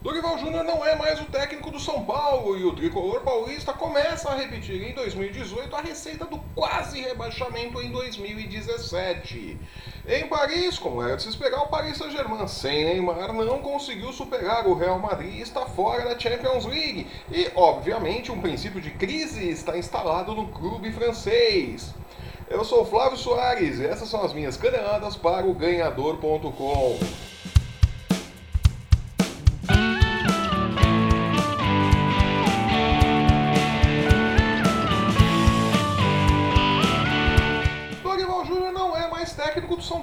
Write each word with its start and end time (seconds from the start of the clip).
Dorival 0.00 0.38
Júnior 0.38 0.62
não 0.62 0.86
é 0.86 0.94
mais 0.94 1.20
o 1.20 1.24
técnico 1.24 1.72
do 1.72 1.80
São 1.80 2.04
Paulo 2.04 2.56
e 2.56 2.64
o 2.64 2.72
tricolor 2.72 3.20
paulista 3.22 3.72
começa 3.72 4.30
a 4.30 4.36
repetir 4.36 4.80
em 4.80 4.94
2018 4.94 5.74
a 5.74 5.80
receita 5.80 6.24
do 6.24 6.38
quase 6.54 7.00
rebaixamento 7.00 7.82
em 7.82 7.90
2017. 7.90 9.58
Em 10.06 10.28
Paris, 10.28 10.78
como 10.78 11.02
era 11.02 11.16
de 11.16 11.24
se 11.24 11.30
esperar, 11.30 11.62
o 11.62 11.66
Paris 11.66 11.96
Saint-Germain 11.96 12.46
sem 12.46 12.84
Neymar 12.84 13.32
não 13.32 13.58
conseguiu 13.58 14.12
superar 14.12 14.68
o 14.68 14.74
Real 14.74 15.00
Madrid 15.00 15.34
e 15.34 15.40
está 15.40 15.66
fora 15.66 16.04
da 16.04 16.16
Champions 16.16 16.64
League. 16.64 17.08
E, 17.32 17.50
obviamente, 17.56 18.30
um 18.30 18.40
princípio 18.40 18.80
de 18.80 18.92
crise 18.92 19.50
está 19.50 19.76
instalado 19.76 20.32
no 20.32 20.46
clube 20.46 20.92
francês. 20.92 21.92
Eu 22.48 22.64
sou 22.64 22.86
Flávio 22.86 23.18
Soares 23.18 23.80
e 23.80 23.86
essas 23.86 24.08
são 24.08 24.24
as 24.24 24.32
minhas 24.32 24.56
caneladas 24.56 25.16
para 25.16 25.44
o 25.44 25.52
ganhador.com. 25.52 27.27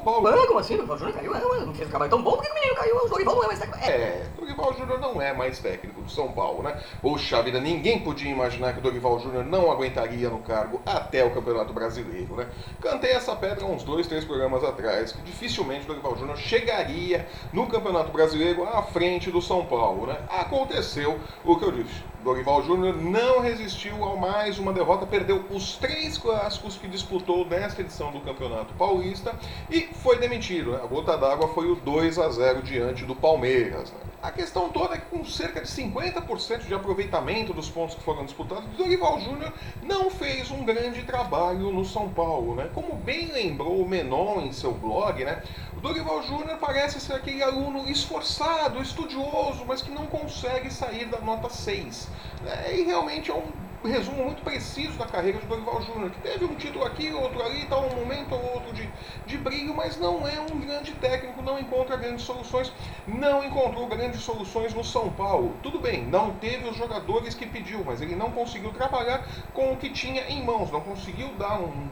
Paulo. 0.05 0.21
Mano, 0.21 0.45
como 0.45 0.59
assim? 0.59 0.75
O 0.75 0.77
Dorival 0.77 0.97
Júnior 0.99 1.15
caiu? 1.15 1.33
Não, 1.33 1.65
não 1.65 1.73
fez 1.73 1.87
um 1.87 1.89
trabalho 1.89 2.11
tão 2.11 2.21
bom, 2.21 2.33
por 2.33 2.43
que 2.43 2.51
o 2.51 2.53
menino 2.53 2.75
caiu? 2.75 2.95
O 2.95 3.09
Dorival 3.09 3.35
não 3.35 3.43
é 3.43 3.47
mais 3.47 3.59
técnico. 3.59 3.89
É, 3.89 4.27
o 4.37 4.41
Dorival 4.41 4.73
Júnior 4.73 4.99
não 4.99 5.21
é 5.21 5.33
mais 5.33 5.59
técnico 5.59 6.01
do 6.01 6.09
São 6.09 6.31
Paulo, 6.31 6.61
né? 6.61 6.79
Poxa 7.01 7.41
vida, 7.41 7.59
ninguém 7.59 7.99
podia 7.99 8.29
imaginar 8.29 8.73
que 8.73 8.79
o 8.79 8.81
Dorival 8.83 9.19
Júnior 9.19 9.43
não 9.43 9.71
aguentaria 9.71 10.29
no 10.29 10.39
cargo 10.39 10.79
até 10.85 11.25
o 11.25 11.31
Campeonato 11.31 11.73
Brasileiro, 11.73 12.35
né? 12.35 12.47
Cantei 12.79 13.11
essa 13.11 13.35
pedra 13.35 13.65
uns 13.65 13.83
dois, 13.83 14.05
três 14.05 14.23
programas 14.23 14.63
atrás, 14.63 15.11
que 15.11 15.21
dificilmente 15.23 15.85
o 15.85 15.87
Dorival 15.87 16.15
Júnior 16.15 16.37
chegaria 16.37 17.27
no 17.51 17.65
Campeonato 17.67 18.11
Brasileiro 18.11 18.63
à 18.63 18.83
frente 18.83 19.31
do 19.31 19.41
São 19.41 19.65
Paulo, 19.65 20.05
né? 20.05 20.19
Aconteceu 20.29 21.19
o 21.43 21.57
que 21.57 21.65
eu 21.65 21.71
disse. 21.71 22.14
Dorival 22.25 22.63
Júnior 22.63 22.97
não 22.97 23.39
resistiu 23.39 24.04
a 24.04 24.15
mais 24.15 24.57
uma 24.57 24.73
derrota, 24.73 25.05
perdeu 25.05 25.45
os 25.51 25.77
três 25.77 26.18
clássicos 26.18 26.76
que 26.76 26.87
disputou 26.87 27.45
nesta 27.45 27.81
edição 27.81 28.12
do 28.12 28.20
Campeonato 28.20 28.73
Paulista 28.73 29.35
e 29.70 29.81
foi 30.01 30.18
demitido. 30.18 30.76
A 30.76 30.87
gota 30.87 31.15
d'água 31.15 31.49
foi 31.49 31.70
o 31.70 31.76
2 31.76 32.18
a 32.18 32.27
0 32.29 32.63
diante 32.63 33.05
do 33.05 33.15
Palmeiras. 33.15 33.91
Né? 33.91 33.99
A 34.23 34.31
questão 34.31 34.70
toda 34.70 34.96
é 34.96 34.98
que 34.98 35.05
com 35.05 35.23
cerca 35.23 35.62
de 35.62 35.68
50% 35.68 36.65
de 36.65 36.73
aproveitamento 36.73 37.53
dos 37.53 37.70
pontos 37.70 37.93
que 37.93 38.01
foram 38.01 38.26
disputados, 38.26 38.65
Dorival 38.76 39.20
Júnior 39.20 39.53
não 39.84 40.09
fez 40.09 40.49
um 40.49 40.65
grande 40.65 41.03
trabalho 41.03 41.71
no 41.71 41.85
São 41.85 42.09
Paulo. 42.09 42.55
Né? 42.55 42.71
Como 42.73 42.96
bem 42.96 43.27
lembrou 43.31 43.79
o 43.79 43.87
Menon 43.87 44.41
em 44.41 44.51
seu 44.51 44.71
blog, 44.73 45.23
né? 45.23 45.43
o 45.77 45.79
Dorival 45.79 46.23
Júnior 46.23 46.57
parece 46.57 46.99
ser 46.99 47.13
aquele 47.13 47.43
aluno 47.43 47.87
esforçado, 47.87 48.81
estudioso, 48.81 49.63
mas 49.63 49.84
que 49.84 49.91
não 49.91 50.07
consegue 50.07 50.73
sair 50.73 51.05
da 51.05 51.20
nota 51.20 51.48
6. 51.48 52.15
Né? 52.44 52.77
E 52.77 52.84
realmente 52.84 53.32
é 53.32 53.34
um 53.34 53.52
resumo 53.88 54.24
muito 54.24 54.41
preciso 54.44 54.98
da 54.98 55.05
carreira 55.05 55.40
de 55.40 55.46
Dorival 55.46 55.82
Júnior, 55.82 56.10
que 56.10 56.20
teve 56.21 56.46
um 56.46 56.55
título 56.55 56.85
aqui, 56.85 57.12
outro 57.12 57.41
ali, 57.41 57.66
tal, 57.66 57.85
um 57.85 57.96
momento 57.96 58.34
ou 58.34 58.54
outro 58.54 58.74
de, 58.74 58.90
de 59.26 59.38
brilho, 59.38 59.76
mas 59.76 59.98
não 59.98 60.27
é 60.27 60.40
um 60.40 60.60
grande 60.60 60.91
técnico, 60.93 61.41
não 61.41 61.60
encontra 61.60 61.96
grandes 61.96 62.26
soluções, 62.26 62.71
não 63.08 63.43
encontrou 63.43 63.88
grandes 63.88 64.22
soluções 64.22 64.74
no 64.74 64.84
São 64.84 65.09
Paulo. 65.12 65.56
Tudo 65.62 65.80
bem, 65.80 66.03
não 66.06 66.31
teve 66.34 66.68
os 66.68 66.75
jogadores 66.75 67.36
que 67.36 67.46
pediu, 67.46 67.84
mas 67.86 68.02
ele 68.02 68.16
não 68.16 68.31
conseguiu 68.31 68.72
trabalhar 68.72 69.25
com 69.53 69.74
o 69.74 69.78
que 69.78 69.90
tinha 69.90 70.24
em 70.30 70.44
mãos, 70.44 70.72
não 70.72 70.81
conseguiu 70.81 71.30
dar 71.38 71.59
um 71.59 71.88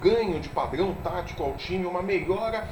ganho 0.00 0.38
de 0.40 0.48
padrão 0.48 0.94
tático 1.02 1.42
ao 1.42 1.54
time, 1.54 1.84
uma 1.84 2.02
melhora 2.02 2.68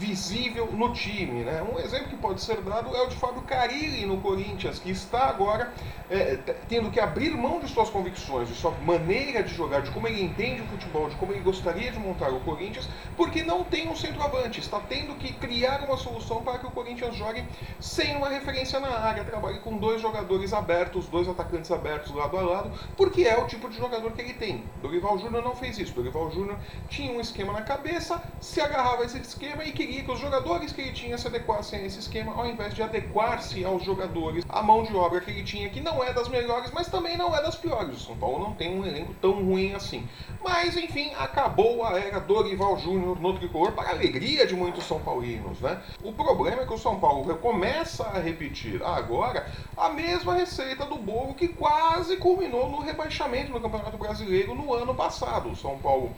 visível 0.00 0.66
no 0.72 0.94
time. 0.94 1.44
Né? 1.44 1.62
Um 1.62 1.78
exemplo 1.78 2.08
que 2.08 2.16
pode 2.16 2.40
ser 2.40 2.56
dado 2.62 2.96
é 2.96 3.02
o 3.02 3.06
de 3.06 3.16
Fábio 3.16 3.42
Carilli 3.42 4.06
no 4.06 4.16
Corinthians, 4.18 4.78
que 4.78 4.90
está 4.90 5.28
agora 5.28 5.72
é, 6.08 6.38
tendo 6.68 6.90
que 6.90 6.98
abrir 6.98 7.30
mão 7.32 7.60
de 7.60 7.68
suas 7.68 7.90
convicções, 7.90 8.48
de 8.48 8.54
sua 8.54 8.70
maneira 8.82 9.42
de 9.42 9.54
jogar, 9.54 9.82
de 9.82 9.90
como 9.90 10.08
ele 10.08 10.22
entende 10.22 10.62
o 10.62 10.66
futebol, 10.66 11.08
de 11.10 11.16
como 11.16 11.32
ele 11.32 11.40
gostaria 11.40 11.92
de 11.92 11.98
montar 11.98 12.30
o 12.30 12.40
Corinthians, 12.40 12.88
porque 13.14 13.42
não 13.42 13.62
tem 13.62 13.88
um 13.88 13.94
centroavante. 13.94 14.58
Está 14.58 14.80
tendo 14.80 15.14
que 15.16 15.34
criar 15.34 15.82
uma 15.82 15.98
solução 15.98 16.42
para 16.42 16.58
que 16.58 16.66
o 16.66 16.70
Corinthians 16.70 17.14
jogue 17.14 17.44
sem 17.78 18.16
uma 18.16 18.30
referência 18.30 18.80
na 18.80 18.88
área, 18.88 19.22
trabalhe 19.22 19.58
com 19.58 19.76
dois 19.76 20.00
jogadores 20.00 20.54
abertos, 20.54 21.06
dois 21.06 21.28
atacantes 21.28 21.70
abertos 21.70 22.14
lado 22.14 22.38
a 22.38 22.40
lado, 22.40 22.72
porque 22.96 23.24
é 23.24 23.36
o 23.36 23.46
tipo 23.46 23.68
de 23.68 23.76
jogador 23.76 24.12
que 24.12 24.22
ele 24.22 24.32
tem. 24.32 24.64
Dorival 24.80 25.18
Júnior 25.18 25.44
não 25.44 25.54
fez 25.54 25.78
isso. 25.78 25.92
Dorival 25.92 26.30
Júnior 26.30 26.56
tinha 26.88 27.12
um 27.12 27.20
esquema 27.20 27.52
na 27.52 27.62
cabeça, 27.62 28.22
se 28.40 28.60
agarrava 28.62 29.02
a 29.02 29.04
esse 29.04 29.18
esquema 29.18 29.62
e 29.62 29.72
queria 29.72 29.89
queria 29.90 30.04
que 30.04 30.12
os 30.12 30.20
jogadores 30.20 30.72
que 30.72 30.80
ele 30.80 30.92
tinha 30.92 31.18
se 31.18 31.26
adequassem 31.26 31.80
a 31.80 31.84
esse 31.84 31.98
esquema, 31.98 32.32
ao 32.32 32.46
invés 32.46 32.72
de 32.72 32.80
adequar-se 32.80 33.64
aos 33.64 33.82
jogadores, 33.82 34.44
a 34.48 34.62
mão 34.62 34.84
de 34.84 34.94
obra 34.94 35.20
que 35.20 35.32
ele 35.32 35.42
tinha, 35.42 35.68
que 35.68 35.80
não 35.80 36.02
é 36.02 36.12
das 36.12 36.28
melhores, 36.28 36.70
mas 36.70 36.86
também 36.86 37.16
não 37.16 37.36
é 37.36 37.42
das 37.42 37.56
piores. 37.56 37.96
O 37.96 38.00
São 38.00 38.16
Paulo 38.16 38.38
não 38.38 38.54
tem 38.54 38.78
um 38.78 38.86
elenco 38.86 39.12
tão 39.20 39.32
ruim 39.44 39.74
assim. 39.74 40.08
Mas, 40.42 40.76
enfim, 40.76 41.12
acabou 41.18 41.84
a 41.84 41.98
era 41.98 42.20
Dorival 42.20 42.78
Júnior 42.78 43.20
no 43.20 43.36
tricolor, 43.36 43.72
para 43.72 43.88
a 43.88 43.92
alegria 43.92 44.46
de 44.46 44.54
muitos 44.54 44.84
São 44.84 45.00
Paulinos, 45.00 45.60
né? 45.60 45.82
O 46.04 46.12
problema 46.12 46.62
é 46.62 46.66
que 46.66 46.72
o 46.72 46.78
São 46.78 47.00
Paulo 47.00 47.34
começa 47.36 48.04
a 48.04 48.20
repetir 48.20 48.80
agora 48.84 49.46
a 49.76 49.88
mesma 49.88 50.34
receita 50.34 50.86
do 50.86 50.96
bolo 50.96 51.34
que 51.34 51.48
quase 51.48 52.16
culminou 52.16 52.70
no 52.70 52.80
rebaixamento 52.80 53.50
no 53.50 53.60
Campeonato 53.60 53.98
Brasileiro 53.98 54.54
no 54.54 54.72
ano 54.72 54.94
passado. 54.94 55.50
O 55.50 55.56
São 55.56 55.78
Paulo 55.78 56.12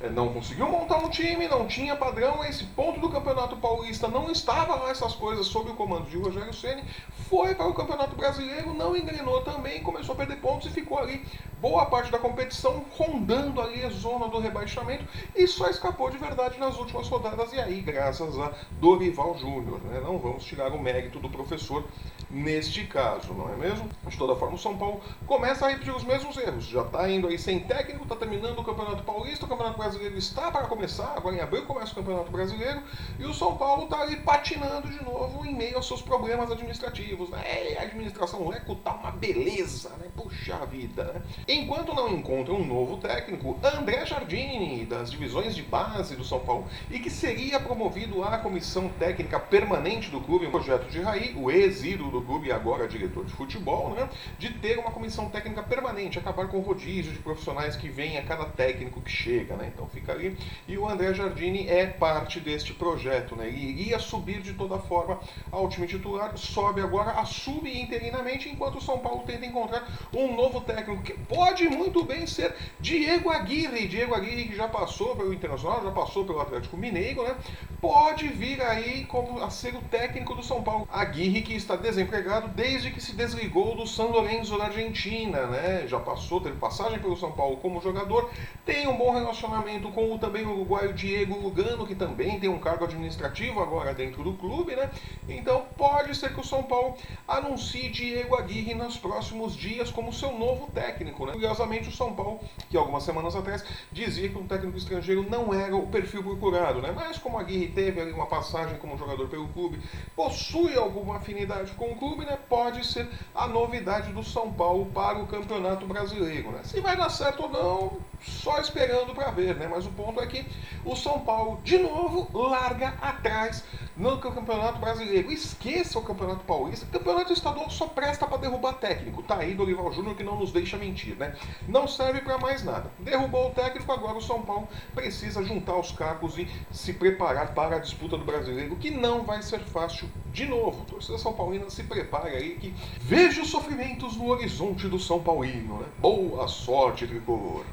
é, 0.00 0.08
não 0.08 0.32
conseguiu 0.32 0.68
montar 0.68 0.98
um 0.98 1.08
time, 1.08 1.48
não 1.48 1.66
tinha 1.66 1.96
padrão, 1.96 2.44
esse 2.44 2.64
ponto 2.64 3.00
do 3.00 3.08
Campeonato 3.08 3.17
Paulista 3.60 4.08
não 4.08 4.30
estava 4.30 4.74
lá 4.74 4.90
essas 4.90 5.14
coisas 5.14 5.46
sob 5.46 5.70
o 5.70 5.74
comando 5.74 6.08
de 6.08 6.16
Rogério 6.16 6.52
Ceni, 6.54 6.82
foi 7.28 7.54
para 7.54 7.66
o 7.66 7.74
Campeonato 7.74 8.16
Brasileiro, 8.16 8.72
não 8.72 8.96
engrenou 8.96 9.42
também, 9.42 9.82
começou 9.82 10.14
a 10.14 10.16
perder 10.16 10.36
pontos 10.36 10.66
e 10.66 10.70
ficou 10.70 10.98
ali 10.98 11.24
boa 11.60 11.86
parte 11.86 12.10
da 12.10 12.18
competição 12.18 12.84
rondando 12.96 13.60
ali 13.60 13.84
a 13.84 13.90
zona 13.90 14.28
do 14.28 14.38
rebaixamento 14.38 15.04
e 15.34 15.46
só 15.46 15.68
escapou 15.68 16.08
de 16.10 16.16
verdade 16.16 16.58
nas 16.58 16.76
últimas 16.78 17.08
rodadas 17.08 17.52
e 17.52 17.60
aí 17.60 17.80
graças 17.80 18.38
a 18.38 18.52
Dorival 18.80 19.36
Júnior, 19.36 19.80
né? 19.82 20.00
Não 20.00 20.18
vamos 20.18 20.44
tirar 20.44 20.72
o 20.72 20.80
mérito 20.80 21.18
do 21.18 21.28
professor 21.28 21.84
neste 22.30 22.84
caso, 22.84 23.32
não 23.32 23.52
é 23.52 23.56
mesmo? 23.56 23.88
De 24.06 24.16
toda 24.16 24.36
forma, 24.36 24.54
o 24.54 24.58
São 24.58 24.76
Paulo 24.76 25.00
começa 25.26 25.66
a 25.66 25.70
repetir 25.70 25.94
os 25.94 26.04
mesmos 26.04 26.36
erros. 26.36 26.64
Já 26.66 26.82
está 26.82 27.08
indo 27.08 27.26
aí 27.26 27.38
sem 27.38 27.60
técnico, 27.60 28.02
está 28.02 28.16
terminando 28.16 28.58
o 28.58 28.64
Campeonato 28.64 29.02
Paulista, 29.02 29.46
o 29.46 29.48
Campeonato 29.48 29.78
Brasileiro 29.78 30.16
está 30.16 30.50
para 30.50 30.66
começar, 30.66 31.14
agora 31.16 31.36
em 31.36 31.40
abril 31.40 31.64
começa 31.64 31.92
o 31.92 31.94
Campeonato 31.94 32.30
Brasileiro, 32.30 32.82
e 33.18 33.24
o 33.24 33.34
São 33.34 33.56
Paulo 33.56 33.84
está 33.84 34.00
ali 34.00 34.16
patinando 34.16 34.88
de 34.88 35.02
novo 35.04 35.44
em 35.46 35.54
meio 35.54 35.76
aos 35.76 35.86
seus 35.86 36.02
problemas 36.02 36.50
administrativos. 36.50 37.30
Né? 37.30 37.42
É, 37.44 37.78
a 37.78 37.82
administração 37.82 38.48
Leco 38.48 38.74
tá 38.76 38.92
uma 38.92 39.10
beleza, 39.10 39.90
né? 39.98 40.08
Puxa 40.16 40.64
vida, 40.66 41.04
né? 41.04 41.22
Enquanto 41.46 41.94
não 41.94 42.08
encontra 42.08 42.52
um 42.52 42.64
novo 42.64 42.96
técnico, 42.96 43.58
André 43.62 44.04
Jardini, 44.04 44.84
das 44.84 45.10
divisões 45.10 45.54
de 45.54 45.62
base 45.62 46.16
do 46.16 46.24
São 46.24 46.40
Paulo, 46.40 46.66
e 46.90 46.98
que 46.98 47.10
seria 47.10 47.60
promovido 47.60 48.22
à 48.22 48.38
comissão 48.38 48.88
técnica 48.98 49.38
permanente 49.38 50.10
do 50.10 50.20
clube, 50.20 50.46
um 50.46 50.50
projeto 50.50 50.88
de 50.88 51.00
Raí, 51.00 51.34
o 51.36 51.50
ex-ídolo 51.50 52.10
do 52.10 52.22
clube 52.22 52.48
e 52.48 52.52
agora 52.52 52.88
diretor 52.88 53.24
de 53.24 53.32
futebol, 53.32 53.90
né? 53.90 54.08
De 54.38 54.52
ter 54.54 54.78
uma 54.78 54.90
comissão 54.90 55.28
técnica 55.28 55.62
permanente, 55.62 56.18
acabar 56.18 56.48
com 56.48 56.58
o 56.58 56.62
rodízio 56.62 57.12
de 57.12 57.18
profissionais 57.18 57.76
que 57.76 57.88
vem 57.88 58.18
a 58.18 58.22
cada 58.22 58.44
técnico 58.44 59.00
que 59.00 59.10
chega, 59.10 59.56
né? 59.56 59.70
Então 59.72 59.86
fica 59.88 60.12
ali. 60.12 60.36
E 60.66 60.76
o 60.76 60.88
André 60.88 61.14
Jardini 61.14 61.68
é 61.68 61.86
parte 61.86 62.40
deste 62.40 62.72
projeto, 62.72 62.87
né? 63.36 63.48
Ele 63.48 63.58
iria 63.58 63.98
subir 63.98 64.40
de 64.40 64.54
toda 64.54 64.78
forma 64.78 65.20
ao 65.50 65.68
time 65.68 65.86
titular, 65.86 66.36
sobe 66.36 66.80
agora, 66.80 67.12
assume 67.12 67.80
interinamente, 67.80 68.48
enquanto 68.48 68.78
o 68.78 68.80
São 68.80 68.98
Paulo 68.98 69.24
tenta 69.26 69.46
encontrar 69.46 69.86
um 70.14 70.34
novo 70.34 70.60
técnico 70.60 71.02
que 71.02 71.14
pode 71.14 71.68
muito 71.68 72.04
bem 72.04 72.26
ser 72.26 72.54
Diego 72.80 73.30
Aguirre. 73.30 73.88
Diego 73.88 74.14
Aguirre 74.14 74.48
que 74.48 74.56
já 74.56 74.68
passou 74.68 75.16
pelo 75.16 75.32
Internacional, 75.32 75.82
já 75.82 75.90
passou 75.90 76.24
pelo 76.24 76.40
Atlético 76.40 76.76
Mineiro, 76.76 77.22
né? 77.22 77.36
Pode 77.80 78.28
vir 78.28 78.60
aí 78.62 79.04
como 79.04 79.42
a 79.42 79.50
ser 79.50 79.74
o 79.74 79.82
técnico 79.82 80.34
do 80.34 80.42
São 80.42 80.62
Paulo. 80.62 80.88
Aguirre 80.90 81.42
que 81.42 81.54
está 81.54 81.76
desempregado 81.76 82.48
desde 82.48 82.90
que 82.90 83.00
se 83.00 83.14
desligou 83.14 83.76
do 83.76 83.86
San 83.86 84.06
Lorenzo 84.06 84.58
da 84.58 84.64
Argentina, 84.64 85.46
né? 85.46 85.84
Já 85.86 86.00
passou, 86.00 86.40
teve 86.40 86.56
passagem 86.56 86.98
pelo 86.98 87.16
São 87.16 87.32
Paulo 87.32 87.56
como 87.58 87.80
jogador, 87.80 88.30
tem 88.64 88.86
um 88.88 88.96
bom 88.96 89.12
relacionamento 89.12 89.90
com 89.90 90.12
o 90.12 90.18
também 90.18 90.44
uruguaio 90.44 90.92
Diego 90.92 91.38
Lugano, 91.38 91.86
que 91.86 91.94
também 91.94 92.38
tem 92.40 92.48
um 92.48 92.58
cargo 92.58 92.77
administrativo 92.84 93.60
agora 93.60 93.94
dentro 93.94 94.22
do 94.22 94.32
clube, 94.34 94.74
né? 94.74 94.90
Então 95.28 95.66
pode 95.76 96.14
ser 96.16 96.32
que 96.32 96.40
o 96.40 96.44
São 96.44 96.62
Paulo 96.62 96.96
anuncie 97.26 97.88
Diego 97.90 98.36
Aguirre 98.36 98.74
nos 98.74 98.96
próximos 98.96 99.54
dias 99.54 99.90
como 99.90 100.12
seu 100.12 100.32
novo 100.32 100.70
técnico, 100.72 101.26
né? 101.26 101.32
Curiosamente, 101.32 101.88
o 101.88 101.92
São 101.92 102.14
Paulo, 102.14 102.40
que 102.70 102.76
algumas 102.76 103.02
semanas 103.02 103.34
atrás 103.34 103.64
dizia 103.92 104.28
que 104.28 104.38
um 104.38 104.46
técnico 104.46 104.78
estrangeiro 104.78 105.28
não 105.28 105.52
era 105.52 105.74
o 105.76 105.86
perfil 105.86 106.22
procurado, 106.22 106.80
né? 106.80 106.92
Mas 106.94 107.18
como 107.18 107.38
Aguirre 107.38 107.68
teve 107.68 108.00
ali 108.00 108.12
uma 108.12 108.26
passagem 108.26 108.78
como 108.78 108.96
jogador 108.96 109.28
pelo 109.28 109.48
clube, 109.48 109.80
possui 110.14 110.76
alguma 110.76 111.16
afinidade 111.16 111.72
com 111.72 111.92
o 111.92 111.96
clube, 111.96 112.24
né? 112.24 112.38
Pode 112.48 112.86
ser 112.86 113.08
a 113.34 113.46
novidade 113.46 114.12
do 114.12 114.22
São 114.22 114.52
Paulo 114.52 114.86
para 114.86 115.18
o 115.18 115.26
Campeonato 115.26 115.86
Brasileiro, 115.86 116.50
né? 116.50 116.60
Se 116.64 116.80
vai 116.80 116.96
dar 116.96 117.10
certo 117.10 117.44
ou 117.44 117.48
não, 117.48 117.98
só 118.20 118.58
esperando 118.60 119.14
para 119.14 119.30
ver, 119.30 119.54
né? 119.56 119.68
Mas 119.68 119.86
o 119.86 119.90
ponto 119.90 120.20
é 120.20 120.26
que 120.26 120.46
o 120.84 120.96
São 120.96 121.20
Paulo, 121.20 121.60
de 121.62 121.78
novo, 121.78 122.28
larga 122.68 122.94
atrás 123.00 123.64
no 123.96 124.18
Campeonato 124.18 124.78
Brasileiro. 124.78 125.32
Esqueça 125.32 125.98
o 125.98 126.02
Campeonato 126.02 126.44
Paulista. 126.44 126.84
O 126.84 126.90
Campeonato 126.90 127.32
Estadual 127.32 127.70
só 127.70 127.86
presta 127.86 128.26
para 128.26 128.38
derrubar 128.38 128.74
técnico. 128.74 129.22
Tá 129.22 129.38
aí 129.38 129.54
Dorival 129.54 129.90
Júnior 129.92 130.14
que 130.14 130.22
não 130.22 130.38
nos 130.38 130.52
deixa 130.52 130.76
mentir, 130.76 131.16
né? 131.16 131.34
Não 131.66 131.88
serve 131.88 132.20
para 132.20 132.38
mais 132.38 132.62
nada. 132.62 132.90
Derrubou 132.98 133.48
o 133.48 133.50
técnico, 133.50 133.90
agora 133.90 134.18
o 134.18 134.22
São 134.22 134.42
Paulo 134.42 134.68
precisa 134.94 135.42
juntar 135.42 135.76
os 135.76 135.92
cacos 135.92 136.36
e 136.36 136.48
se 136.70 136.92
preparar 136.92 137.54
para 137.54 137.76
a 137.76 137.78
disputa 137.78 138.18
do 138.18 138.24
Brasileiro, 138.24 138.76
que 138.76 138.90
não 138.90 139.24
vai 139.24 139.42
ser 139.42 139.60
fácil 139.60 140.08
de 140.32 140.46
novo. 140.46 140.84
Torcida 140.84 141.18
São 141.18 141.32
Paulina 141.32 141.70
se 141.70 141.82
prepara 141.84 142.28
aí 142.28 142.56
que 142.56 142.74
veja 143.00 143.42
os 143.42 143.48
sofrimentos 143.48 144.16
no 144.16 144.28
horizonte 144.28 144.86
do 144.88 144.98
São 144.98 145.20
Paulino, 145.20 145.78
né? 145.78 145.86
Boa 145.98 146.46
sorte, 146.46 147.06
tricolor. 147.06 147.64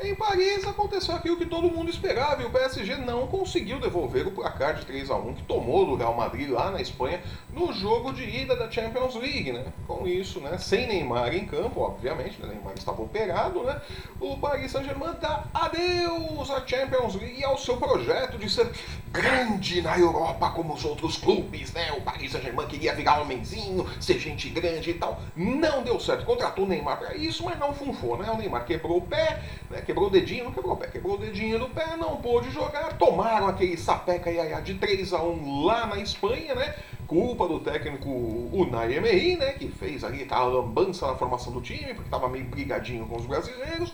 Em 0.00 0.14
Paris 0.14 0.64
aconteceu 0.64 1.14
aquilo 1.14 1.36
que 1.36 1.46
todo 1.46 1.70
mundo 1.70 1.90
esperava 1.90 2.42
e 2.42 2.46
o 2.46 2.50
PSG 2.50 2.96
não 2.96 3.26
conseguiu 3.26 3.80
devolver 3.80 4.26
o 4.26 4.30
placar 4.30 4.74
de 4.74 4.86
3 4.86 5.10
a 5.10 5.16
1 5.16 5.34
que 5.34 5.42
tomou 5.42 5.84
do 5.84 5.96
Real 5.96 6.14
Madrid 6.14 6.48
lá 6.50 6.70
na 6.70 6.80
Espanha 6.80 7.20
no 7.52 7.72
jogo 7.72 8.12
de 8.12 8.22
ida 8.22 8.54
da 8.54 8.70
Champions 8.70 9.16
League, 9.16 9.52
né? 9.52 9.64
Com 9.86 10.06
isso, 10.06 10.40
né, 10.40 10.56
sem 10.58 10.86
Neymar 10.86 11.34
em 11.34 11.46
campo, 11.46 11.80
obviamente, 11.80 12.40
né, 12.40 12.48
Neymar 12.48 12.74
estava 12.76 13.02
operado, 13.02 13.64
né? 13.64 13.80
O 14.20 14.36
Paris 14.38 14.70
Saint-Germain 14.70 15.14
dá 15.20 15.44
adeus 15.52 16.50
à 16.50 16.64
Champions 16.64 17.16
League 17.16 17.40
e 17.40 17.44
ao 17.44 17.58
seu 17.58 17.76
projeto 17.76 18.38
de 18.38 18.48
ser 18.48 18.70
grande 19.10 19.82
na 19.82 19.98
Europa 19.98 20.50
como 20.50 20.74
os 20.74 20.84
outros 20.84 21.16
clubes, 21.16 21.72
né? 21.72 21.92
O 21.92 22.02
Paris 22.02 22.32
Saint-Germain 22.32 22.66
queria 22.66 22.94
virar 22.94 23.20
homenzinho, 23.20 23.86
ser 24.00 24.18
gente 24.18 24.48
grande 24.50 24.90
e 24.90 24.94
tal. 24.94 25.20
Não 25.34 25.82
deu 25.82 25.98
certo. 25.98 26.24
Contratou 26.24 26.64
o 26.64 26.68
Neymar 26.68 26.98
para 26.98 27.14
isso, 27.16 27.44
mas 27.44 27.58
não 27.58 27.74
funfou, 27.74 28.16
né? 28.16 28.30
O 28.30 28.36
Neymar 28.36 28.64
quebrou 28.64 28.98
o 28.98 29.02
pé, 29.02 29.42
né? 29.70 29.82
quebrou 29.82 30.06
o 30.06 30.10
dedinho, 30.10 30.44
não 30.44 30.52
quebrou 30.52 30.74
o 30.74 30.76
pé, 30.76 30.86
quebrou 30.88 31.14
o 31.14 31.18
dedinho 31.18 31.58
do 31.58 31.68
pé, 31.68 31.96
não 31.96 32.16
pôde 32.16 32.50
jogar. 32.50 32.96
Tomaram 32.98 33.48
aquele 33.48 33.76
sapeca 33.76 34.30
iaiá 34.30 34.60
de 34.60 34.74
3 34.74 35.12
a 35.12 35.22
1 35.22 35.64
lá 35.64 35.86
na 35.86 35.98
Espanha, 35.98 36.54
né? 36.54 36.74
Culpa 37.06 37.48
do 37.48 37.60
técnico 37.60 38.08
Unai 38.52 38.94
Emery, 38.94 39.36
né? 39.36 39.52
Que 39.52 39.68
fez 39.68 40.04
ali 40.04 40.22
aquela 40.22 40.44
lambança 40.44 41.06
na 41.06 41.16
formação 41.16 41.52
do 41.52 41.60
time, 41.60 41.94
porque 41.94 42.02
estava 42.02 42.28
meio 42.28 42.44
brigadinho 42.44 43.06
com 43.06 43.16
os 43.16 43.26
brasileiros. 43.26 43.92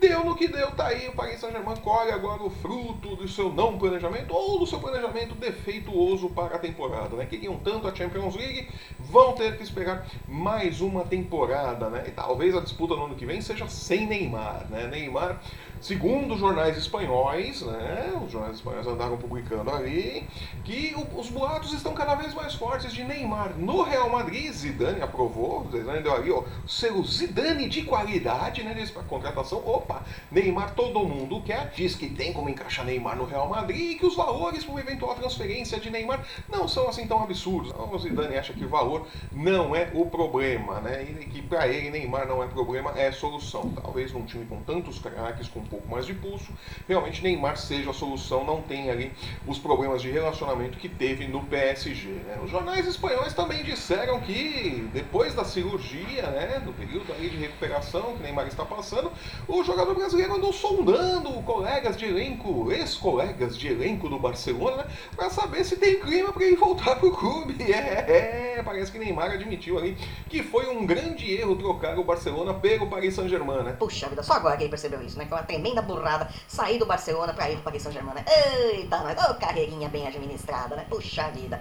Deu 0.00 0.24
no 0.24 0.36
que 0.36 0.46
deu, 0.46 0.70
tá 0.70 0.86
aí. 0.86 1.08
O 1.08 1.12
Paris 1.12 1.40
Saint-Germain 1.40 1.76
colhe 1.76 2.12
agora 2.12 2.42
o 2.42 2.50
fruto 2.50 3.16
do 3.16 3.26
seu 3.26 3.52
não 3.52 3.76
planejamento 3.76 4.32
ou 4.32 4.60
do 4.60 4.66
seu 4.66 4.78
planejamento 4.78 5.34
defeituoso 5.34 6.30
para 6.30 6.54
a 6.54 6.58
temporada. 6.58 7.16
Né? 7.16 7.26
Queriam 7.26 7.56
tanto 7.58 7.88
a 7.88 7.94
Champions 7.94 8.36
League, 8.36 8.68
vão 8.98 9.32
ter 9.32 9.56
que 9.56 9.62
esperar 9.62 10.06
mais 10.28 10.80
uma 10.80 11.04
temporada. 11.04 11.90
Né? 11.90 12.04
E 12.06 12.10
talvez 12.12 12.54
a 12.54 12.60
disputa 12.60 12.94
no 12.94 13.06
ano 13.06 13.16
que 13.16 13.26
vem 13.26 13.40
seja 13.40 13.66
sem 13.66 14.06
Neymar. 14.06 14.66
Né? 14.70 14.86
Neymar 14.86 15.40
Segundo 15.80 16.34
os 16.34 16.40
jornais 16.40 16.76
espanhóis, 16.76 17.62
né, 17.62 18.12
os 18.24 18.32
jornais 18.32 18.56
espanhóis 18.56 18.86
andaram 18.86 19.16
publicando 19.16 19.70
ali, 19.70 20.26
que 20.64 20.92
o, 20.96 21.18
os 21.18 21.30
boatos 21.30 21.72
estão 21.72 21.94
cada 21.94 22.16
vez 22.16 22.34
mais 22.34 22.54
fortes 22.54 22.92
de 22.92 23.04
Neymar 23.04 23.56
no 23.56 23.82
Real 23.82 24.10
Madrid. 24.10 24.52
Zidane 24.52 25.00
aprovou, 25.00 25.68
Zidane 25.70 26.02
deu 26.02 26.12
ali, 26.12 26.32
ó, 26.32 26.42
seu 26.66 27.02
Zidane 27.04 27.68
de 27.68 27.82
qualidade, 27.82 28.64
né, 28.64 28.74
disse 28.74 28.92
para 28.92 29.02
contratação. 29.04 29.62
Opa, 29.64 30.02
Neymar 30.32 30.74
todo 30.74 31.04
mundo 31.04 31.40
quer, 31.42 31.70
diz 31.74 31.94
que 31.94 32.10
tem 32.10 32.32
como 32.32 32.48
encaixar 32.48 32.84
Neymar 32.84 33.16
no 33.16 33.24
Real 33.24 33.48
Madrid 33.48 33.92
e 33.92 33.94
que 33.94 34.06
os 34.06 34.16
valores 34.16 34.64
para 34.64 34.72
uma 34.72 34.80
eventual 34.80 35.14
transferência 35.14 35.78
de 35.78 35.90
Neymar 35.90 36.24
não 36.48 36.66
são 36.66 36.88
assim 36.88 37.06
tão 37.06 37.22
absurdos. 37.22 37.70
Então, 37.70 37.88
o 37.94 37.98
Zidane 37.98 38.36
acha 38.36 38.52
que 38.52 38.64
o 38.64 38.68
valor 38.68 39.06
não 39.30 39.76
é 39.76 39.90
o 39.94 40.06
problema, 40.06 40.80
né, 40.80 41.04
e 41.04 41.24
que 41.26 41.40
para 41.40 41.68
ele 41.68 41.90
Neymar 41.90 42.26
não 42.26 42.42
é 42.42 42.48
problema, 42.48 42.92
é 42.98 43.12
solução. 43.12 43.70
Talvez 43.80 44.12
num 44.12 44.24
time 44.24 44.44
com 44.44 44.60
tantos 44.62 44.98
craques, 44.98 45.48
com 45.48 45.67
pouco 45.68 45.88
mais 45.88 46.06
de 46.06 46.14
pulso, 46.14 46.52
realmente 46.88 47.22
Neymar 47.22 47.56
seja 47.56 47.90
a 47.90 47.94
solução, 47.94 48.44
não 48.44 48.62
tem 48.62 48.90
ali 48.90 49.12
os 49.46 49.58
problemas 49.58 50.02
de 50.02 50.10
relacionamento 50.10 50.78
que 50.78 50.88
teve 50.88 51.26
no 51.26 51.44
PSG. 51.44 52.08
Né? 52.08 52.38
Os 52.42 52.50
jornais 52.50 52.86
espanhóis 52.86 53.32
também 53.32 53.62
disseram 53.62 54.20
que 54.20 54.88
depois 54.92 55.34
da 55.34 55.44
cirurgia, 55.44 56.22
né, 56.30 56.60
do 56.64 56.72
período 56.72 57.12
ali 57.12 57.30
de 57.30 57.36
recuperação 57.36 58.16
que 58.16 58.22
Neymar 58.22 58.46
está 58.46 58.64
passando, 58.64 59.10
o 59.46 59.62
jogador 59.62 59.94
brasileiro 59.94 60.34
andou 60.34 60.52
sondando 60.52 61.30
colegas 61.42 61.96
de 61.96 62.06
elenco, 62.06 62.70
ex-colegas 62.72 63.56
de 63.56 63.68
elenco 63.68 64.08
do 64.08 64.18
Barcelona, 64.18 64.78
né, 64.78 64.86
para 65.14 65.30
saber 65.30 65.64
se 65.64 65.76
tem 65.76 66.00
clima 66.00 66.32
para 66.32 66.44
ele 66.44 66.56
voltar 66.56 66.96
para 66.96 67.08
o 67.08 67.12
clube. 67.12 67.56
É, 67.78 68.58
é, 68.58 68.62
parece 68.62 68.90
que 68.90 68.98
Neymar 68.98 69.30
admitiu 69.30 69.78
ali 69.78 69.96
que 70.28 70.42
foi 70.42 70.68
um 70.68 70.84
grande 70.86 71.30
erro 71.32 71.56
trocar 71.56 71.98
o 71.98 72.04
Barcelona 72.04 72.54
pelo 72.54 72.86
Paris 72.86 73.14
Saint-Germain. 73.14 73.62
Né? 73.62 73.72
Puxa 73.78 74.08
vida, 74.08 74.22
só 74.22 74.34
agora 74.34 74.56
que 74.56 74.64
ele 74.64 74.70
percebeu 74.70 75.00
isso, 75.02 75.18
né? 75.18 75.24
Que 75.24 75.30
tremenda 75.58 75.82
burrada 75.82 76.28
sair 76.46 76.78
do 76.78 76.86
Barcelona 76.86 77.34
para 77.34 77.50
ir 77.50 77.54
pro 77.54 77.64
Paris 77.64 77.82
Saint-Germain. 77.82 78.14
Né? 78.14 78.24
Eita, 78.72 78.98
mas 78.98 79.18
ô 79.28 79.34
carreirinha 79.34 79.88
bem 79.88 80.06
administrada, 80.06 80.76
né? 80.76 80.86
Puxa 80.88 81.28
vida. 81.30 81.60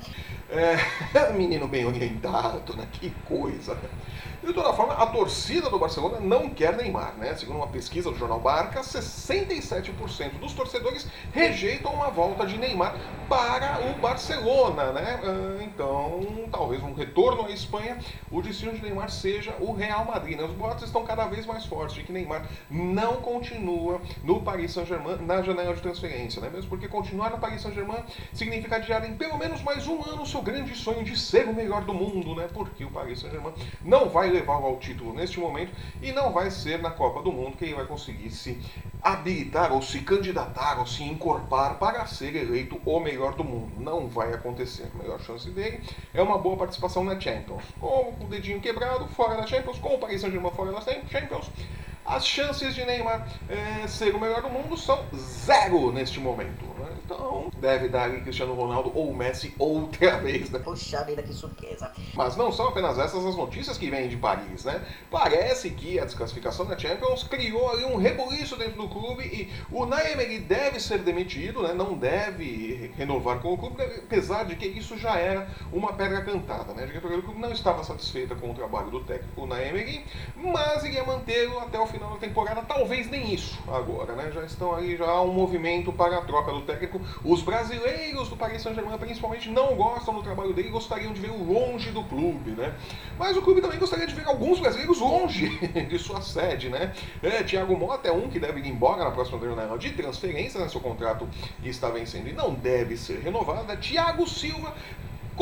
É, 0.50 0.78
menino 1.34 1.68
bem 1.68 1.86
orientado, 1.86 2.78
né? 2.78 2.88
Que 2.94 3.10
coisa. 3.28 3.78
De 4.48 4.54
toda 4.54 4.72
forma, 4.72 4.94
a 4.94 5.06
torcida 5.06 5.70
do 5.70 5.78
Barcelona 5.78 6.22
não 6.22 6.50
quer 6.50 6.74
Neymar, 6.78 7.16
né? 7.18 7.36
Segundo 7.36 7.58
uma 7.58 7.68
pesquisa 7.68 8.10
do 8.10 8.18
jornal 8.18 8.40
Barca, 8.40 8.80
67% 8.80 10.40
dos 10.40 10.54
torcedores 10.54 11.06
rejeitam 11.34 11.94
uma 11.94 12.10
volta 12.10 12.46
de 12.46 12.58
Neymar 12.58 12.96
para 13.28 13.82
o 13.90 14.00
Barcelona, 14.00 14.94
né? 14.94 15.20
Ah, 15.22 15.62
então, 15.62 16.48
talvez 16.50 16.82
um 16.82 16.94
retorno 16.94 17.46
à 17.46 17.52
Espanha, 17.52 17.98
o 18.32 18.42
destino 18.42 18.72
de 18.72 18.82
Neymar 18.82 19.10
seja 19.10 19.54
o 19.60 19.74
Real 19.74 20.06
Madrid. 20.06 20.38
Né? 20.38 20.46
Os 20.46 20.54
boatos 20.54 20.86
estão 20.86 21.04
cada 21.04 21.26
vez 21.26 21.46
mais 21.46 21.66
fortes 21.66 21.96
de 21.96 22.04
que 22.04 22.14
Neymar 22.14 22.48
não 22.72 23.18
continua 23.18 24.00
no 24.24 24.42
Paris 24.42 24.72
Saint-Germain 24.72 25.18
na 25.26 25.42
janela 25.42 25.74
de 25.74 25.82
transferência, 25.82 26.42
né? 26.42 26.50
Mesmo 26.50 26.70
porque 26.70 26.88
continuar 26.88 27.32
no 27.32 27.38
Paris 27.38 27.62
Saint-Germain 27.62 28.02
significa 28.32 28.78
adiar 28.78 29.04
em 29.04 29.14
pelo 29.18 29.38
menos 29.38 29.62
mais 29.62 29.86
um 29.88 30.02
ano 30.04 30.22
o 30.22 30.26
seu 30.26 30.42
grande 30.42 30.74
sonho 30.74 31.04
de 31.04 31.20
ser 31.20 31.50
o 31.50 31.54
melhor 31.54 31.84
do 31.84 31.94
mundo, 31.94 32.34
né? 32.34 32.48
Porque 32.54 32.86
o 32.86 32.90
Paris 32.90 33.20
Saint-Germain 33.20 33.54
não 33.84 34.08
vai 34.08 34.37
levar 34.40 34.56
ao 34.56 34.78
título 34.78 35.14
neste 35.14 35.40
momento 35.40 35.72
e 36.02 36.12
não 36.12 36.32
vai 36.32 36.52
ser 36.52 36.82
na 36.82 36.90
Copa 36.90 37.22
do 37.22 37.32
Mundo 37.32 37.58
que 37.58 37.66
ele 37.66 37.74
vai 37.74 37.86
conseguir 37.86 38.30
se 38.32 38.60
habilitar 39.02 39.72
ou 39.72 39.82
se 39.82 40.00
candidatar 40.02 40.80
ou 40.80 40.86
se 40.86 41.04
encorpar 41.04 41.76
para 41.76 42.06
ser 42.06 42.36
eleito 42.36 42.80
o 42.86 43.00
melhor 43.00 43.36
do 43.36 43.44
mundo. 43.44 43.74
Não 43.80 44.08
vai 44.08 44.34
acontecer. 44.34 44.90
A 44.94 44.98
melhor 45.02 45.20
chance 45.20 45.50
dele 45.50 45.82
é 46.14 46.22
uma 46.22 46.38
boa 46.38 46.58
participação 46.58 47.04
na 47.04 47.20
Champions. 47.20 47.64
Com 47.80 48.16
o 48.20 48.28
dedinho 48.30 48.60
quebrado, 48.60 49.08
fora 49.10 49.36
da 49.36 49.48
Champions, 49.48 49.80
com 49.80 49.96
o 49.96 50.00
Paris 50.00 50.22
Saint-Germain 50.22 50.52
fora 50.52 50.72
da 50.72 50.82
Champions, 50.82 51.50
as 52.06 52.26
chances 52.26 52.74
de 52.74 52.86
Neymar 52.86 53.28
é, 53.50 53.86
ser 53.88 54.16
o 54.16 54.20
melhor 54.20 54.42
do 54.42 54.50
mundo 54.50 54.78
são 54.78 55.04
zero 55.16 55.92
neste 55.92 56.20
momento. 56.20 56.77
Deve 57.58 57.88
dar 57.88 58.04
ali 58.04 58.22
Cristiano 58.22 58.54
Ronaldo 58.54 58.92
ou 58.94 59.14
Messi 59.14 59.54
outra 59.60 60.18
vez, 60.18 60.50
né? 60.50 60.60
Puxa 60.60 61.04
vida, 61.04 61.24
que 61.24 61.34
surpresa. 61.34 61.92
Mas 62.16 62.36
não 62.36 62.52
são 62.52 62.68
apenas 62.70 62.98
essas 62.98 63.26
as 63.26 63.36
notícias 63.36 63.78
que 63.78 63.90
vêm 63.90 64.08
de 64.10 64.18
Paris, 64.18 64.66
né? 64.66 64.82
Parece 65.10 65.72
que 65.72 66.00
a 66.00 66.06
desclassificação 66.06 66.66
da 66.66 66.78
Champions 66.78 67.24
criou 67.24 67.70
ali 67.72 67.86
um 67.86 67.98
rebuliço 67.98 68.56
dentro 68.56 68.82
do 68.82 68.90
clube 68.90 69.24
e 69.24 69.52
o 69.72 69.86
Naemery 69.86 70.40
deve 70.40 70.80
ser 70.80 71.00
demitido, 71.00 71.64
né? 71.64 71.74
Não 71.74 71.94
deve 71.94 72.92
renovar 72.98 73.40
com 73.40 73.54
o 73.54 73.58
clube, 73.58 73.82
apesar 73.82 74.44
de 74.46 74.56
que 74.56 74.68
isso 74.68 74.98
já 74.98 75.18
era 75.18 75.48
uma 75.72 75.94
pedra 75.94 76.22
cantada, 76.22 76.74
né? 76.74 76.84
A 76.84 76.86
diretoria 76.86 77.18
do 77.18 77.24
clube 77.24 77.40
não 77.40 77.52
estava 77.52 77.84
satisfeita 77.84 78.36
com 78.36 78.52
o 78.52 78.54
trabalho 78.54 78.90
do 78.90 79.04
técnico 79.04 79.46
Naemery, 79.46 80.04
mas 80.36 80.84
iria 80.84 81.04
mantê-lo 81.04 81.60
até 81.60 81.80
o 81.80 81.88
final 81.88 82.12
da 82.12 82.18
temporada, 82.18 82.62
talvez 82.62 83.10
nem 83.10 83.34
isso 83.34 83.58
agora, 83.68 84.14
né? 84.14 84.32
Já 84.32 84.44
estão 84.44 84.76
ali, 84.76 84.96
já 84.98 85.06
há 85.06 85.22
um 85.22 85.32
movimento 85.32 85.92
para 85.92 86.18
a 86.18 86.22
troca 86.22 86.52
do 86.52 86.62
técnico 86.62 87.02
os 87.38 87.44
brasileiros 87.44 88.30
do 88.30 88.36
Paris 88.36 88.64
Saint-Germain, 88.64 88.98
principalmente, 88.98 89.50
não 89.50 89.76
gostam 89.76 90.14
do 90.14 90.24
trabalho 90.24 90.54
dele 90.54 90.70
e 90.70 90.72
gostariam 90.72 91.14
de 91.14 91.22
vê-lo 91.22 91.44
longe 91.44 91.92
do 91.92 92.04
clube, 92.04 92.52
né? 92.52 92.76
Mas 93.18 93.38
o 93.38 93.42
clube 93.42 93.62
também 93.62 93.78
gostaria 93.78 94.08
de 94.08 94.16
ver 94.16 94.26
alguns 94.26 94.60
brasileiros 94.60 95.00
longe 95.00 95.50
de 95.88 96.00
sua 96.00 96.22
sede, 96.22 96.70
né? 96.70 96.94
É, 97.22 97.44
Thiago 97.44 97.78
Mota 97.78 98.08
é 98.08 98.12
um 98.12 98.28
que 98.28 98.40
deve 98.40 98.60
ir 98.60 98.68
embora 98.68 99.04
na 99.04 99.12
próxima 99.12 99.40
janela 99.40 99.78
de 99.78 99.92
transferência, 99.92 100.60
né? 100.60 100.68
Seu 100.68 100.82
contrato 100.82 101.30
está 101.64 101.90
vencendo 101.90 102.28
e 102.28 102.34
não 102.34 102.54
deve 102.54 102.98
ser 102.98 103.20
renovado. 103.20 103.72
É 103.72 103.76
Thiago 103.76 104.28
Silva 104.28 104.74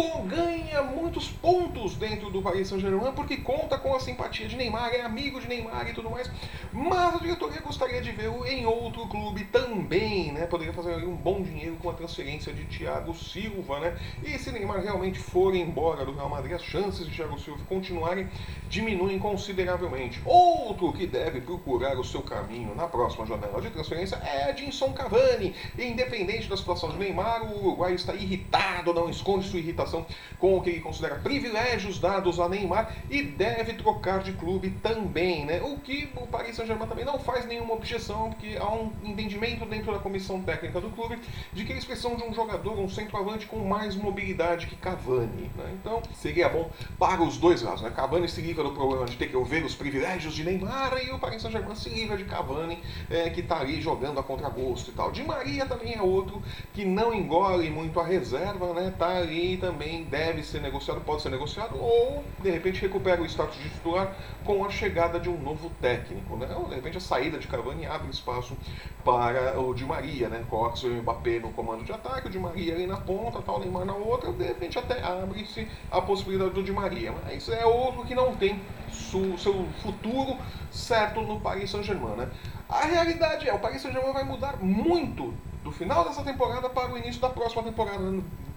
ganha 0.04 0.82
muitos 0.84 1.30
pontos 1.30 1.96
dentro 1.96 2.30
do 2.30 2.42
Paris 2.42 2.68
Saint-Germain 2.68 3.14
porque 3.14 3.38
conta 3.38 3.78
com 3.78 3.96
a 3.96 4.00
simpatia 4.00 4.48
de 4.48 4.58
Neymar, 4.58 4.94
é 4.94 5.02
amigo 5.02 5.40
de 5.40 5.48
Neymar 5.48 5.88
e 5.90 5.94
tudo 5.94 6.10
mais. 6.10 6.30
Mas 6.74 7.16
a 7.16 7.20
diretoria 7.20 7.62
gostaria 7.62 8.02
de 8.02 8.12
vê-lo 8.12 8.46
em 8.46 8.66
outro 8.66 9.08
clube 9.08 9.46
também, 9.46 10.34
né? 10.34 10.46
Poderia 10.48 10.74
fazer 10.74 10.96
um 11.06 11.16
bom 11.16 11.42
dinheiro 11.42 11.78
com 11.82 11.90
a 11.90 11.94
transferência 11.94 12.54
de 12.54 12.66
Thiago 12.66 13.14
Silva, 13.14 13.80
né? 13.80 13.98
E 14.24 14.38
se 14.38 14.52
Neymar 14.52 14.82
realmente 14.82 15.18
for 15.18 15.56
embora 15.56 16.04
do 16.04 16.14
Real 16.14 16.30
Madrid, 16.30 16.54
as 16.54 16.64
chances 16.64 17.08
de 17.08 17.16
Thiago 17.16 17.40
Silva 17.40 17.64
continuarem 17.70 18.28
diminuem 18.68 19.18
consideravelmente. 19.18 20.22
Outro 20.26 20.92
que 20.92 21.08
deve 21.08 21.40
procurar 21.40 21.98
o 21.98 22.04
seu 22.04 22.22
caminho 22.22 22.76
na 22.76 22.88
próxima 22.88 23.26
janela 23.26 23.62
de 23.62 23.70
transferência 23.70 24.18
é 24.18 24.50
Edinson 24.50 24.92
Cavani. 24.92 25.56
Independente 25.78 26.50
da 26.50 26.58
situação 26.58 26.90
de 26.90 26.98
Neymar, 26.98 27.44
o 27.44 27.60
Uruguai 27.60 27.94
está 27.94 28.14
irritado, 28.14 28.94
não 28.94 29.10
esconde 29.10 29.48
sua 29.48 29.60
irritação 29.60 29.85
argumentação 29.86 30.06
com 30.40 30.58
o 30.58 30.62
que 30.62 30.72
ele 30.72 30.80
considera 30.82 31.16
privilégios 31.16 32.00
dados 32.00 32.40
a 32.40 32.50
Neymar 32.50 32.94
e 33.10 33.22
deve 33.22 33.74
trocar 33.74 34.22
de 34.22 34.34
clube 34.34 34.72
também, 34.82 35.46
né? 35.46 35.62
O 35.62 35.78
que 35.78 36.10
o 36.16 36.28
Paris 36.28 36.56
Saint-Germain 36.56 36.88
também 36.88 37.06
não 37.06 37.20
faz 37.20 37.46
nenhuma 37.46 37.74
objeção, 37.74 38.32
porque 38.32 38.58
há 38.60 38.74
um 38.74 38.92
entendimento 39.04 39.66
dentro 39.66 39.94
da 39.94 40.00
comissão 40.00 40.42
técnica 40.42 40.82
do 40.82 40.90
clube 40.90 41.20
de 41.54 41.64
que 41.64 41.72
eles 41.72 41.86
precisam 41.86 42.16
de 42.16 42.24
um 42.24 42.34
jogador, 42.34 42.78
um 42.78 42.90
centroavante 42.90 43.46
com 43.46 43.60
mais 43.60 43.96
mobilidade 43.96 44.68
que 44.68 44.76
Cavani, 44.76 45.50
né? 45.56 45.76
Então, 45.80 46.02
seria 46.14 46.50
bom 46.50 46.70
para 47.00 47.22
os 47.22 47.38
dois 47.38 47.62
lados, 47.62 47.82
né? 47.82 47.92
Cavani 47.96 48.28
se 48.28 48.42
livra 48.42 48.64
do 48.64 48.72
problema 48.72 49.06
de 49.06 49.16
ter 49.16 49.28
que 49.28 49.38
ouvir 49.38 49.64
os 49.64 49.76
privilégios 49.76 50.34
de 50.34 50.44
Neymar 50.44 50.98
e 51.06 51.12
o 51.12 51.20
Paris 51.20 51.42
Saint-Germain 51.42 51.76
se 51.76 51.90
livra 51.90 52.18
de 52.18 52.26
Cavani, 52.26 52.80
é, 53.10 53.30
que 53.30 53.42
está 53.42 53.60
ali 53.60 53.82
jogando 53.82 54.20
a 54.20 54.24
contragosto 54.24 54.92
e 54.92 54.94
tal. 54.94 55.12
De 55.12 55.24
Maria 55.24 55.66
também 55.66 55.94
é 55.94 56.02
outro 56.02 56.42
que 56.74 56.84
não 56.84 57.14
engole 57.14 57.70
muito 57.70 58.00
a 58.00 58.06
reserva, 58.06 58.74
né? 58.74 58.94
Tá 58.98 59.18
ali 59.18 59.58
também, 59.58 59.75
deve 60.10 60.44
ser 60.44 60.62
negociado, 60.62 61.02
pode 61.02 61.22
ser 61.22 61.30
negociado, 61.30 61.78
ou 61.78 62.24
de 62.42 62.50
repente 62.50 62.82
recupera 62.82 63.22
o 63.22 63.26
status 63.26 63.58
de 63.58 63.70
titular 63.70 64.16
com 64.44 64.64
a 64.64 64.70
chegada 64.70 65.20
de 65.20 65.30
um 65.30 65.38
novo 65.38 65.70
técnico, 65.82 66.36
né? 66.38 66.54
Ou 66.56 66.66
de 66.66 66.76
repente 66.76 66.98
a 66.98 67.02
saída 67.02 67.38
de 67.38 67.48
Cavani 67.48 67.86
abre 67.86 68.10
espaço 68.10 68.56
para 69.04 69.60
o 69.60 69.74
Di 69.74 69.86
Maria, 69.86 70.30
né? 70.30 70.44
Coloca 70.50 70.86
o 70.86 70.90
Mbappé 70.90 71.40
no 71.40 71.52
comando 71.52 71.84
de 71.84 71.92
ataque, 71.92 72.28
o 72.28 72.30
Di 72.30 72.40
Maria 72.40 72.76
ali 72.76 72.88
na 72.88 72.98
ponta, 72.98 73.42
tal, 73.42 73.60
Neymar 73.60 73.86
na 73.86 73.94
outra, 73.94 74.32
de 74.32 74.44
repente 74.44 74.78
até 74.78 75.04
abre-se 75.04 75.68
a 75.92 76.02
possibilidade 76.02 76.52
do 76.52 76.64
Di 76.64 76.72
Maria. 76.72 77.14
Mas 77.24 77.50
é 77.50 77.66
outro 77.66 78.06
que 78.06 78.16
não 78.16 78.36
tem 78.36 78.62
seu 78.92 79.68
futuro 79.82 80.38
certo 80.72 81.22
no 81.22 81.40
Paris 81.40 81.70
Saint-Germain, 81.70 82.16
né? 82.16 82.30
A 82.70 82.86
realidade 82.86 83.48
é, 83.48 83.54
o 83.54 83.60
Paris 83.60 83.82
Saint-Germain 83.82 84.14
vai 84.14 84.24
mudar 84.24 84.58
muito 84.62 85.34
do 85.64 85.72
final 85.72 86.06
dessa 86.06 86.24
temporada 86.24 86.70
para 86.70 86.94
o 86.94 86.98
início 86.98 87.20
da 87.20 87.30
próxima 87.30 87.64
temporada 87.64 88.00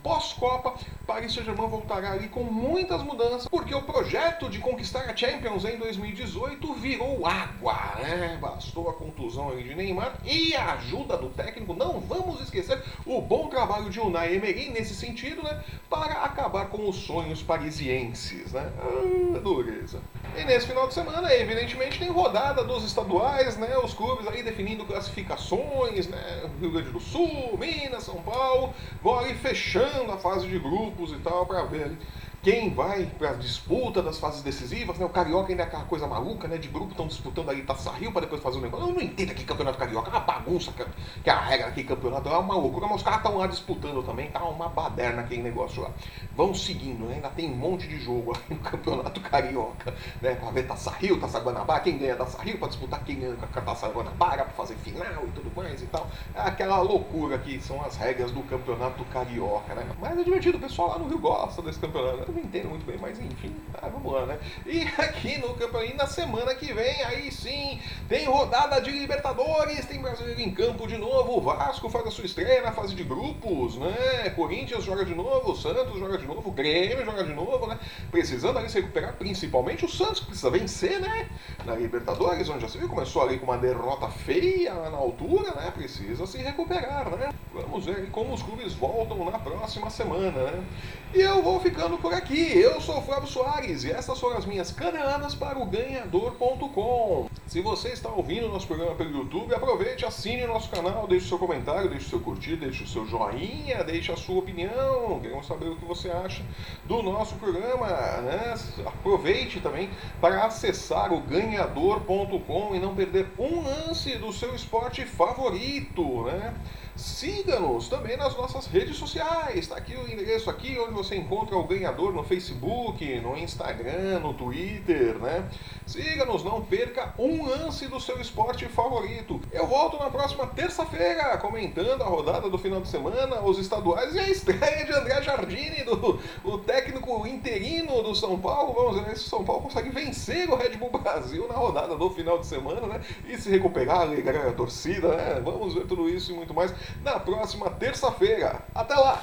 pós-Copa, 0.02 0.74
Paris 1.06 1.32
Saint-Germain 1.32 1.68
voltará 1.68 2.12
ali 2.12 2.28
com 2.28 2.42
muitas 2.42 3.02
mudanças, 3.02 3.48
porque 3.48 3.74
o 3.74 3.82
projeto 3.82 4.48
de 4.48 4.58
conquistar 4.58 5.08
a 5.08 5.16
Champions 5.16 5.64
em 5.64 5.76
2018 5.76 6.74
virou 6.74 7.26
água, 7.26 7.96
né? 8.00 8.38
Bastou 8.40 8.88
a 8.90 8.94
contusão 8.94 9.50
ali 9.50 9.64
de 9.64 9.74
Neymar 9.74 10.18
e 10.24 10.54
a 10.54 10.74
ajuda 10.74 11.16
do 11.16 11.30
técnico, 11.30 11.74
não 11.74 12.00
vamos 12.00 12.40
esquecer 12.40 12.82
o 13.06 13.20
bom 13.20 13.48
trabalho 13.48 13.90
de 13.90 14.00
Unai 14.00 14.34
Emery 14.34 14.70
nesse 14.70 14.94
sentido, 14.94 15.42
né? 15.42 15.62
Para 15.88 16.22
acabar 16.22 16.68
com 16.68 16.88
os 16.88 16.96
sonhos 16.96 17.42
parisienses, 17.42 18.52
né? 18.52 18.70
Ah, 18.78 19.38
dureza. 19.38 20.00
E 20.36 20.44
nesse 20.44 20.66
final 20.66 20.86
de 20.86 20.94
semana, 20.94 21.34
evidentemente, 21.34 21.98
tem 21.98 22.10
rodada 22.10 22.62
dos 22.62 22.84
estaduais, 22.84 23.56
né? 23.56 23.76
Os 23.78 23.94
clubes 23.94 24.26
aí 24.28 24.42
definindo 24.42 24.84
classificações, 24.84 26.06
né? 26.06 26.50
Rio 26.60 26.70
Grande 26.70 26.90
do 26.90 27.00
Sul, 27.00 27.58
Minas, 27.58 28.04
São 28.04 28.22
Paulo, 28.22 28.74
vão 29.02 29.18
ali 29.18 29.34
fechando 29.34 29.87
a 30.12 30.18
fase 30.18 30.46
de 30.46 30.58
grupos 30.58 31.12
e 31.12 31.18
tal, 31.18 31.46
para 31.46 31.64
ver 31.64 31.96
quem 32.40 32.72
vai 32.72 33.06
para 33.18 33.30
a 33.30 33.34
disputa 33.34 34.00
das 34.00 34.18
fases 34.18 34.42
decisivas, 34.42 34.96
né? 34.96 35.04
O 35.04 35.08
Carioca 35.08 35.50
ainda 35.50 35.64
é 35.64 35.66
aquela 35.66 35.84
coisa 35.84 36.06
maluca, 36.06 36.46
né? 36.46 36.56
De 36.56 36.68
grupo 36.68 36.92
estão 36.92 37.08
disputando 37.08 37.50
ali 37.50 37.62
Taça 37.62 37.90
Rio 37.90 38.12
para 38.12 38.22
depois 38.22 38.40
fazer 38.40 38.58
um 38.58 38.60
negócio. 38.60 38.88
Eu 38.88 38.94
não 38.94 39.02
entendo 39.02 39.32
aqui 39.32 39.44
campeonato 39.44 39.76
carioca, 39.76 40.08
é 40.08 40.12
uma 40.12 40.20
bagunça 40.20 40.72
que 40.72 41.28
é 41.28 41.32
a 41.32 41.40
regra 41.40 41.66
aqui 41.66 41.82
campeonato, 41.82 42.28
é 42.28 42.38
uma 42.38 42.54
loucura, 42.54 42.86
mas 42.86 42.96
os 42.96 43.02
caras 43.02 43.18
estão 43.18 43.36
lá 43.36 43.46
disputando 43.48 44.04
também, 44.04 44.30
tá 44.30 44.44
uma 44.44 44.68
baderna 44.68 45.22
aquele 45.22 45.42
negócio 45.42 45.82
lá. 45.82 45.90
Vão 46.36 46.54
seguindo, 46.54 47.06
né? 47.06 47.16
Ainda 47.16 47.28
tem 47.30 47.50
um 47.50 47.56
monte 47.56 47.88
de 47.88 47.98
jogo 47.98 48.32
aqui 48.32 48.54
no 48.54 48.60
campeonato 48.60 49.20
carioca, 49.20 49.92
né? 50.22 50.36
Para 50.36 50.50
ver 50.50 50.66
Taça 50.66 50.90
Rio, 50.92 51.18
Taça 51.18 51.40
Guanabara, 51.40 51.80
quem 51.80 51.98
ganha 51.98 52.14
Taça 52.14 52.40
Rio, 52.40 52.58
para 52.58 52.68
disputar 52.68 53.02
quem 53.02 53.18
ganha 53.18 53.34
com 53.34 53.58
a 53.58 53.62
Taça 53.62 53.88
Guanabara, 53.88 54.44
para 54.44 54.54
fazer 54.54 54.76
final 54.76 55.24
e 55.26 55.30
tudo 55.32 55.50
mais 55.56 55.82
e 55.82 55.86
tal. 55.86 56.08
É 56.34 56.42
aquela 56.42 56.80
loucura 56.80 57.36
que 57.38 57.60
são 57.60 57.82
as 57.84 57.96
regras 57.96 58.30
do 58.30 58.42
campeonato 58.44 59.04
carioca, 59.06 59.74
né? 59.74 59.84
Mas 60.00 60.16
é 60.16 60.22
divertido, 60.22 60.56
o 60.56 60.60
pessoal 60.60 60.90
lá 60.90 60.98
no 60.98 61.08
Rio 61.08 61.18
gosta 61.18 61.60
desse 61.62 61.80
campeonato. 61.80 62.28
Não 62.38 62.44
entendo 62.44 62.68
muito 62.68 62.86
bem, 62.86 62.96
mas 62.98 63.18
enfim, 63.18 63.52
tá, 63.72 63.88
vamos 63.88 64.12
lá, 64.12 64.24
né? 64.24 64.38
E 64.64 64.82
aqui 64.96 65.38
no 65.38 65.54
campeonato, 65.54 65.96
na 65.96 66.06
semana 66.06 66.54
que 66.54 66.72
vem, 66.72 67.02
aí 67.02 67.32
sim, 67.32 67.80
tem 68.08 68.26
rodada 68.26 68.80
de 68.80 68.92
Libertadores, 68.92 69.84
tem 69.86 70.00
brasileiro 70.00 70.40
em 70.40 70.52
campo 70.52 70.86
de 70.86 70.96
novo, 70.96 71.36
o 71.36 71.40
Vasco 71.40 71.90
faz 71.90 72.06
a 72.06 72.10
sua 72.12 72.26
estreia 72.26 72.62
na 72.62 72.70
fase 72.70 72.94
de 72.94 73.02
grupos, 73.02 73.76
né? 73.76 74.30
Corinthians 74.36 74.84
joga 74.84 75.04
de 75.04 75.16
novo, 75.16 75.56
Santos 75.56 75.98
joga 75.98 76.16
de 76.16 76.26
novo, 76.26 76.52
Grêmio 76.52 77.04
joga 77.04 77.24
de 77.24 77.32
novo, 77.34 77.66
né? 77.66 77.76
Precisando 78.10 78.56
ali 78.58 78.70
se 78.70 78.80
recuperar, 78.80 79.14
principalmente 79.14 79.84
o 79.84 79.88
Santos, 79.88 80.20
que 80.20 80.26
precisa 80.26 80.50
vencer, 80.50 81.00
né? 81.00 81.28
Na 81.64 81.74
Libertadores, 81.74 82.48
onde 82.48 82.60
já 82.60 82.68
se 82.68 82.78
viu, 82.78 82.88
começou 82.88 83.22
ali 83.22 83.38
com 83.38 83.46
uma 83.46 83.58
derrota 83.58 84.08
feia 84.08 84.74
na 84.74 84.96
altura, 84.96 85.50
né? 85.56 85.72
Precisa 85.74 86.24
se 86.24 86.38
recuperar, 86.38 87.10
né? 87.16 87.30
Vamos 87.52 87.84
ver 87.84 88.08
como 88.10 88.32
os 88.32 88.42
clubes 88.42 88.74
voltam 88.74 89.24
na 89.24 89.38
próxima 89.38 89.90
semana, 89.90 90.30
né? 90.30 90.64
E 91.12 91.20
eu 91.20 91.42
vou 91.42 91.58
ficando 91.58 91.98
por 91.98 92.12
aqui. 92.14 92.27
Eu 92.30 92.78
sou 92.78 92.98
o 92.98 93.00
Flávio 93.00 93.26
Soares 93.26 93.84
e 93.84 93.90
essas 93.90 94.20
foram 94.20 94.36
as 94.36 94.44
minhas 94.44 94.70
caneladas 94.70 95.34
para 95.34 95.58
o 95.58 95.64
ganhador.com. 95.64 97.26
Se 97.46 97.62
você 97.62 97.88
está 97.88 98.10
ouvindo 98.10 98.50
nosso 98.50 98.66
programa 98.66 98.94
pelo 98.94 99.20
YouTube, 99.20 99.54
aproveite, 99.54 100.04
assine 100.04 100.44
o 100.44 100.48
nosso 100.48 100.68
canal, 100.68 101.06
deixe 101.06 101.26
seu 101.26 101.38
comentário, 101.38 101.88
deixe 101.88 102.10
seu 102.10 102.20
curtir, 102.20 102.56
deixe 102.56 102.84
o 102.84 102.86
seu 102.86 103.06
joinha, 103.06 103.82
deixe 103.82 104.12
a 104.12 104.16
sua 104.16 104.40
opinião. 104.40 105.18
Queremos 105.22 105.46
saber 105.46 105.70
o 105.70 105.76
que 105.76 105.86
você 105.86 106.10
acha 106.10 106.44
do 106.84 107.02
nosso 107.02 107.34
programa. 107.36 107.86
Né? 107.86 108.54
Aproveite 108.84 109.60
também 109.60 109.88
para 110.20 110.44
acessar 110.44 111.10
o 111.14 111.22
ganhador.com 111.22 112.74
e 112.74 112.78
não 112.78 112.94
perder 112.94 113.26
um 113.38 113.62
lance 113.62 114.16
do 114.16 114.34
seu 114.34 114.54
esporte 114.54 115.06
favorito. 115.06 116.24
Né? 116.24 116.52
Siga-nos 116.98 117.86
também 117.86 118.16
nas 118.16 118.36
nossas 118.36 118.66
redes 118.66 118.96
sociais. 118.96 119.54
Está 119.54 119.76
aqui 119.76 119.94
o 119.94 120.12
endereço 120.12 120.50
aqui 120.50 120.76
onde 120.80 120.92
você 120.92 121.14
encontra 121.14 121.56
o 121.56 121.62
ganhador 121.62 122.12
no 122.12 122.24
Facebook, 122.24 123.20
no 123.20 123.36
Instagram, 123.36 124.18
no 124.18 124.34
Twitter, 124.34 125.16
né? 125.18 125.48
Siga-nos, 125.86 126.42
não 126.42 126.60
perca 126.60 127.14
um 127.16 127.46
lance 127.46 127.86
do 127.86 128.00
seu 128.00 128.20
esporte 128.20 128.66
favorito. 128.66 129.40
Eu 129.52 129.68
volto 129.68 129.96
na 129.96 130.10
próxima 130.10 130.44
terça-feira 130.48 131.38
comentando 131.38 132.02
a 132.02 132.06
rodada 132.06 132.50
do 132.50 132.58
final 132.58 132.80
de 132.80 132.88
semana, 132.88 133.42
os 133.42 133.60
estaduais 133.60 134.16
e 134.16 134.18
a 134.18 134.28
estreia 134.28 134.84
de 134.84 134.92
André 134.92 135.22
Jardine, 135.22 135.84
do, 135.84 136.18
o 136.42 136.58
técnico 136.58 137.24
interino 137.28 138.02
do 138.02 138.12
São 138.12 138.40
Paulo. 138.40 138.74
Vamos 138.74 139.04
ver 139.04 139.16
se 139.16 139.26
o 139.26 139.28
São 139.28 139.44
Paulo 139.44 139.62
consegue 139.62 139.90
vencer 139.90 140.50
o 140.50 140.56
Red 140.56 140.76
Bull 140.76 140.90
Brasil 140.90 141.46
na 141.46 141.54
rodada 141.54 141.96
do 141.96 142.10
final 142.10 142.40
de 142.40 142.46
semana, 142.46 142.88
né? 142.88 143.00
E 143.28 143.38
se 143.38 143.48
recuperar, 143.50 144.00
alegrar 144.00 144.48
a 144.48 144.52
torcida, 144.52 145.14
né? 145.14 145.40
Vamos 145.44 145.74
ver 145.74 145.86
tudo 145.86 146.08
isso 146.08 146.32
e 146.32 146.34
muito 146.34 146.52
mais 146.52 146.74
na 147.02 147.18
próxima 147.18 147.70
terça-feira. 147.70 148.60
Até 148.74 148.94
lá! 148.94 149.22